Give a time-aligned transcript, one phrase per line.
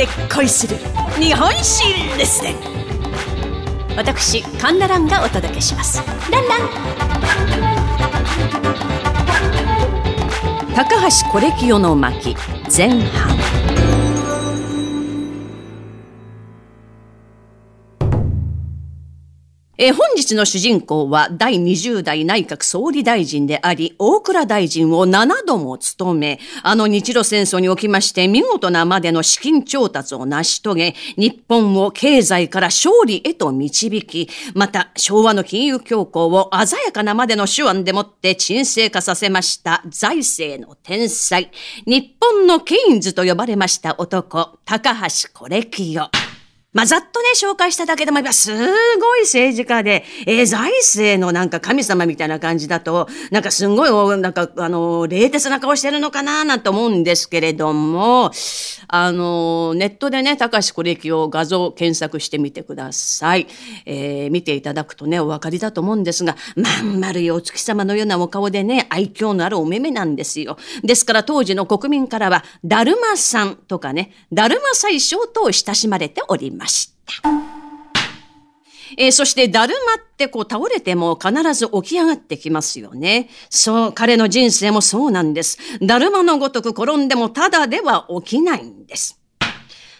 [0.00, 0.76] で恋する
[1.20, 1.84] 日本史
[2.16, 2.54] ですね
[3.96, 6.02] 私カンナランがお届けします。
[6.30, 6.60] ランラン。
[10.74, 12.34] 高橋コレキオの巻
[12.74, 13.69] 前半。
[19.82, 41.50] え本日の主人公は第20代内閣総理大臣であり、大蔵大臣を7度も務め、あの日露戦争におきまして見事なまでの資金調達を成し遂げ、日本を経済から勝利へと導き、また昭和の金融恐慌を鮮やかなまでの手腕でもって沈静化させました財政の天才、
[41.86, 46.10] 日本のケインズと呼ばれました男、高橋コレキヨ。
[46.72, 58.30] まあ、ざっとね、紹介しただけでも、やっぱすごい政治家で、えー、財政のなんか神様みたいな感じだと、なんかすごい、なんか、あの、冷徹な顔してるのかななんて思うんですけれども、
[58.86, 63.48] あの、ネットでね、高橋コレキを画像検索してみてください。
[63.84, 70.56] えー、見ていただくとね、お分かりだと思うんですが、まん丸いお月様のようなお顔でね、愛嬌のあるお目目なんですよ。
[70.84, 76.59] ですから当時の国民からは、だるまさんとかね、だるま宰相と親しまれております。
[76.60, 77.50] ました。
[78.96, 83.30] えー、そして、だるまってこう倒れても必ず起き上がってきますよね。
[83.48, 85.58] そう、彼の人生もそうなんです。
[85.80, 89.20] だるまのごとく転んでもただでは起きないんです。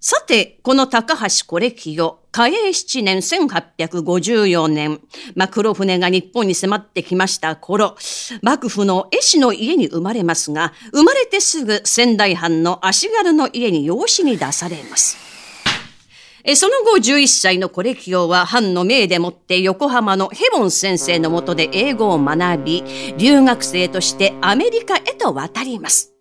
[0.00, 5.00] さて、この高橋コレキヨ、嘉永7年1854年、
[5.34, 7.96] まあ、黒船が日本に迫ってきました頃、
[8.42, 15.23] 幕府の絵師の家に生まれますが、生まれてすぐ仙台藩の足軽の家に養子に出されます。
[16.46, 22.84] えその後11歳のコレキオは藩の命でもって横浜のヘボン先生のもとで英語を学び、
[23.16, 26.12] 留学生としてアメリカへと渡ります。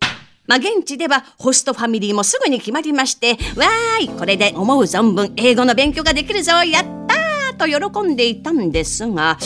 [0.47, 6.92] まあ、現地ではホストファミリーもすぐに決まりまして、わーい、これで思う存分英語の勉強ができるぞ、やっ
[7.67, 9.37] 喜んでいたんですが、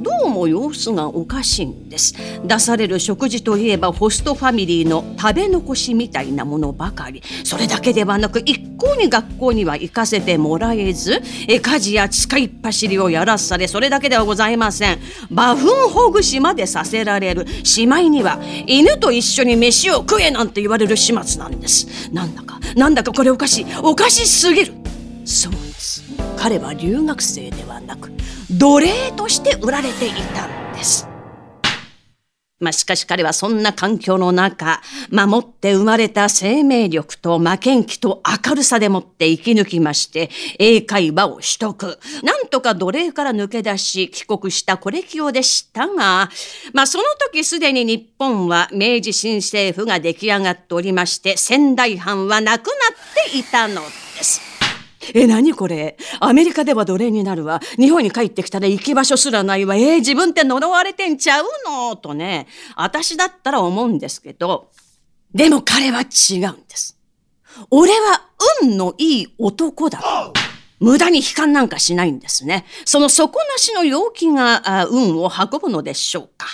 [0.00, 2.14] どうも様子がおかしいんです
[2.44, 14.98] 出される食事といえばホストファミリーの食べ残しみたいなものばかりそれだけではなく一向に学校には行かせてもらえずえ家事や使いっ走りをやらされそれだけではございません
[15.30, 24.74] 馬糞ほぐしまでさせられるしまいには犬と一緒に飯を食えなんて言われる始末なんですなんだかなんだかこれおかしいおかしすぎる
[25.24, 25.73] そう
[26.44, 28.12] 彼は留学生ではなく
[28.50, 31.08] 奴隷として売られていたんです。
[32.60, 40.28] まあ、しかし彼はそんな環境の中、守って生まれた生命力と負けん気と明るさでもって生き抜きまして、
[40.58, 41.98] 英会話を取得。
[42.22, 46.28] なんとか奴隷から抜け出し、帰国したコレキオでしたが、
[46.74, 52.72] まあ、その時すでに日本は明治新政府が出来上がっておりまして、仙台藩はなくな
[53.30, 54.53] っていたのです。
[55.12, 55.96] え、何これ？
[56.20, 57.60] アメリカでは奴隷になるわ。
[57.76, 59.76] 日本に帰ってきたら行き場所すらないわ。
[59.76, 61.96] えー、自分って呪われてんちゃうの？
[61.96, 64.70] とね、私だったら思うんですけど、
[65.34, 66.04] でも彼は違
[66.44, 66.98] うんです。
[67.70, 68.28] 俺は
[68.62, 70.00] 運のいい男だ。
[70.80, 72.64] 無駄に悲観なんかしないんですね。
[72.84, 76.46] その底なしの陽気が運を運ぶのでしょうか。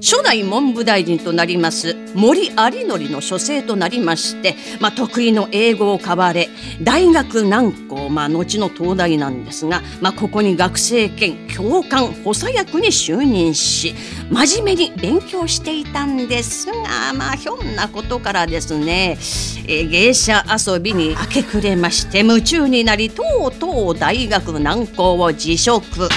[0.00, 2.54] 初代文部大臣となります森有
[2.88, 6.48] 則の書生となりまして、まあ、得意の英語を買われ
[6.82, 13.94] 大学南校、まあ、後の東大なんですが、まあ、ここに学生兼教官補佐役に就任し
[14.30, 19.18] 真面目に勉強していたんですがまあひょんなことからですね、
[19.66, 26.08] え芸者遊びに明け暮れまして夢中になりとうとう大学南校を辞職。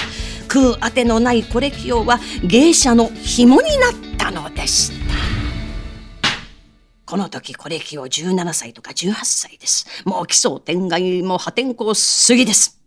[0.43, 4.93] 食うあてのないコレキオは芸者の紐になったのでした。
[7.05, 9.85] この時コレキオ17歳とか18歳です。
[10.05, 12.79] もう奇想天外も破天荒すぎです。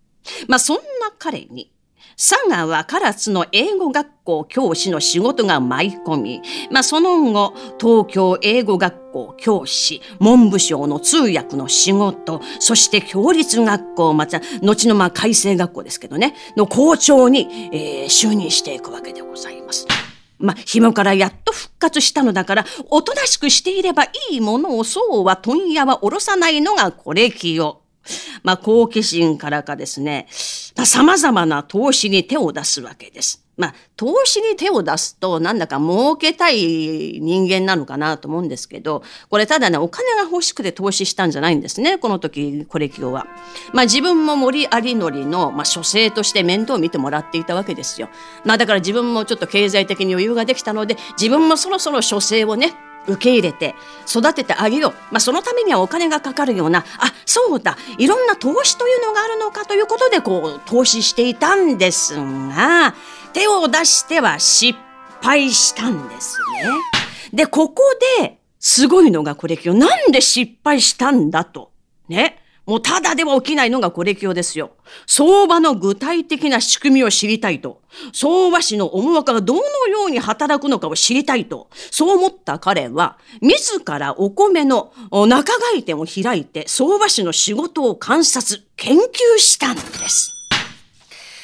[0.49, 0.83] まあそんな
[1.19, 1.71] 彼に
[2.17, 19.87] 佐川唐津の英語学校教師の仕事が舞い込み、まあ、その後、東京英語学校教師、文部省の通訳の仕事、そして共立学校、また、後のまあ改正学校ですけどね、の校長に、えー、就任していくわけでございます。
[20.39, 27.83] まあ、紐からやっと復活したのだから、おとなしくしていればいいものをそうは問屋は下ろさないのがこれきよ。
[28.43, 30.27] まあ、好奇心からかですね、
[30.77, 33.43] まあ、様々な投資に手を出すわけです。
[33.57, 43.27] まあ、投資に手を出すと、なんだか儲けたい人間なのかなと思うんですけど、これただね、お金が欲しくて投資したんじゃないんですね、この時、これ今日は。
[43.73, 48.11] まあ自分も森有則の、まあ、書生として面倒を見てもらっていたわけですよ。
[48.45, 52.75] まあだから自分もちょっと経済的に余裕ができたので、自分もそろそろ書生をね、
[53.07, 53.75] 受け入れて
[54.09, 54.93] 育ててあげよう。
[55.11, 62.95] まあ、そのためにはお金がかかるような、あ、そうだ、いろんな投資というのがあるのかということで、こう、投資していたんですが、
[63.33, 64.79] 手を出しては失
[65.23, 66.71] 敗したんですね。
[67.33, 67.83] で、ここ
[68.21, 71.71] で、すごいのがこれ今日、なんで失敗したんだと。
[72.09, 72.43] ね。
[72.67, 74.73] もうただでは起きないのがコレキオですよ。
[75.07, 77.81] 相場の具体的な仕組みを知りたいと。
[78.13, 81.69] 相場師の思惑がどのように働くのかを知りたいと。
[81.93, 84.93] そう思った彼は、自らお米の
[85.29, 90.33] 仲買店を開いて、相場師の仕事を観察、研究したんです。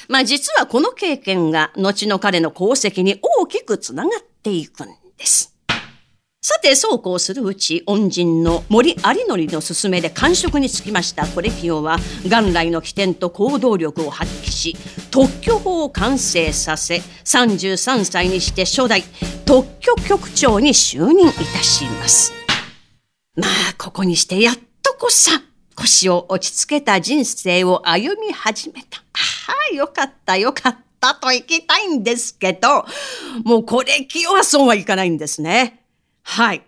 [0.09, 5.55] まあ実はこの経験が後の彼の功績に大きくつながっていくんです。
[6.45, 14.77] さて、そうこうするうち、恩人の森有則の勧めで官職に就きましたコレキオは、元来の起点と行動力を発揮し、
[15.13, 19.05] 特許法を完成させ、33歳にして初代
[19.47, 22.33] 特許局長に就任いたします。
[23.37, 25.41] まあ、ここにしてやっとこさ、
[25.77, 28.99] 腰を落ち着けた人生を歩み始めた。
[28.99, 29.03] あ
[29.71, 32.85] あ、よかったよかったと行きたいんですけど、
[33.45, 35.82] もうこれキオはそうはいかないんですね。
[36.23, 36.63] はい。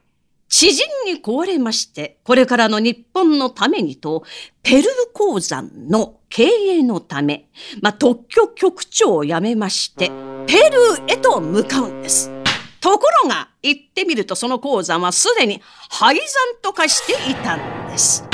[0.48, 4.24] 知人に壊れまして、これからの日本のためにと、
[4.62, 7.48] ペルー鉱山の経営のため、
[7.80, 10.12] まあ、特許局長を辞めまして、
[10.46, 12.30] ペルーへと向かうんです。
[12.80, 16.24] ところが、行ってみるとその鉱山はすでに廃山
[16.60, 18.24] と化していたんです。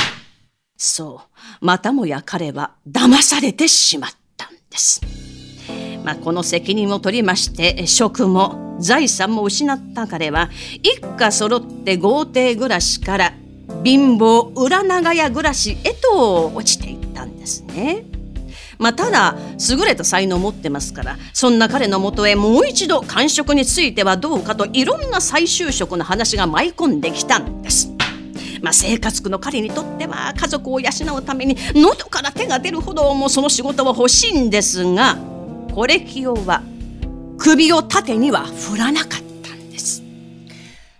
[0.77, 1.23] そ
[1.63, 5.01] う、またもや彼は騙されてしまったんです。
[6.05, 10.51] まあ、この責任を取りまして、職も財産も失った彼は
[10.83, 13.33] 一家揃って豪邸暮らしから
[13.85, 18.05] 貧乏裏長屋暮らしへと落ちていったんですね。
[18.79, 19.37] まあ、ただ
[19.69, 27.93] 優れた才能を持ってますからそんな彼のもとへもう一度官職についてはどうかといろんな再就職の話が舞い込んできたんです。
[28.63, 35.17] まあ、生活苦の彼にとっては家族を養うために喉から手が出るほどもその仕事は欲しいんですが
[35.75, 36.63] これ起用は
[37.41, 40.03] 首を縦には振らなかったんです。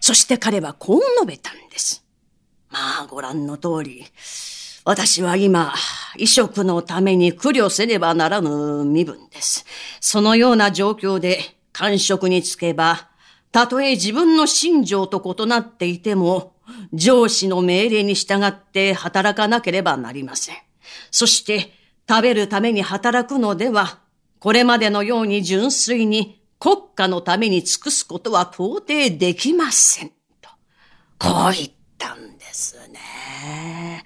[0.01, 2.03] そして彼はこう述べたんです。
[2.71, 4.07] まあご覧の通り、
[4.87, 5.75] 私は今、
[6.17, 9.67] 移植のために苦慮せねばならぬ身分です。
[10.01, 11.41] そのような状況で
[11.73, 13.11] 官職につけば、
[13.53, 16.55] たとえ自分の心情と異なっていても、
[16.95, 20.57] 上司の命令に従って働かなければなりません。
[21.11, 21.75] そして、
[22.09, 24.00] 食べるために働くのでは、
[24.41, 30.09] これまでのように純粋に国家のために尽くすことは到底できません。
[30.41, 30.49] と、
[31.19, 34.03] こう言ったんですね。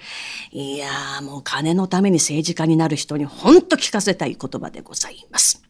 [0.50, 5.62] いやーもう金のために政治家になる人に本当聞かせたい言葉でございます。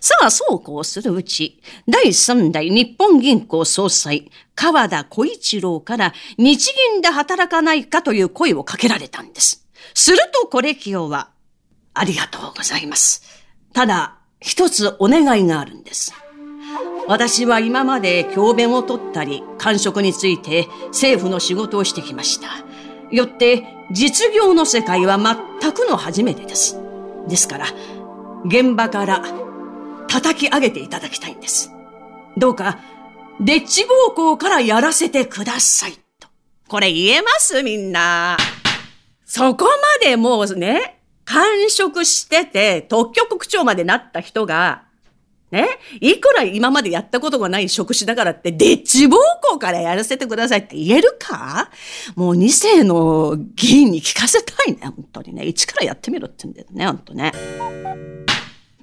[0.00, 9.66] さあ、そうこうするうち、第三代日本銀行総裁、川田小一郎から日銀で働かないかという声をかけられたんです。
[9.94, 11.30] するとコレキオは、
[11.98, 13.22] ありがとうございます。
[13.72, 16.14] ただ、一つお願いがあるんです。
[17.08, 22.48] 私は今まで教鞭を取ったり、官職について政府の仕事をしてきました。
[23.10, 26.76] よって、実業の世界は全くの初めてです。
[27.28, 27.66] ですから、
[28.44, 29.22] 現場から
[30.08, 31.70] 叩き上げていただきたいんです。
[32.36, 32.80] どうか、
[33.40, 35.92] デッチ暴行からやらせてください。
[36.18, 36.28] と。
[36.68, 37.62] これ言えます？
[37.62, 38.36] みんな。
[39.24, 39.70] そこま
[40.04, 40.95] でもうね、
[41.26, 44.84] 完食してて、特許国長までなった人が、
[45.52, 45.68] ね、
[46.00, 49.16] いくら今までやったことがない職種だからって、デッチ暴
[49.48, 51.70] 行からやらせてくださいって言えるか？
[52.16, 55.44] もう二世の議員に聞かせたいね、本当にね。
[55.44, 57.32] 一からやってみろって言うんだよね、本当ね。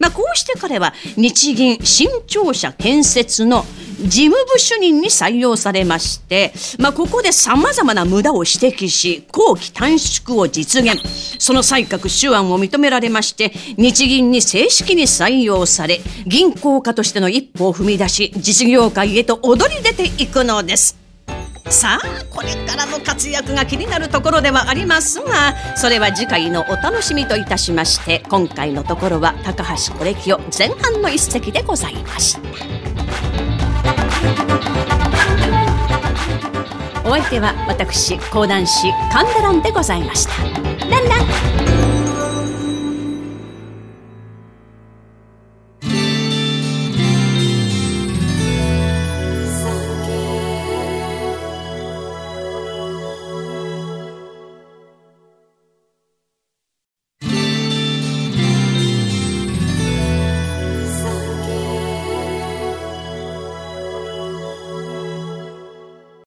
[0.03, 3.63] まあ、こうして彼は日銀新庁舎建設の
[4.01, 11.01] 事務部主任に採用されまして、まあ、ここで様々な無駄を指摘し、後期短縮を実現。
[11.39, 21.02] その採択手腕を認められまして、日銀に正式に採用され、銀行家としての一歩を踏み出し、実業界へと踊り出ていくのです。
[21.73, 32.41] さあこれからの活躍が気になるところではありますがそれは次回のお楽しみといたしまして今回のところは高橋コレキオ前半の一席でございました
[37.05, 40.41] お相手は私講談師神田蘭でございました。
[40.87, 41.82] ランラン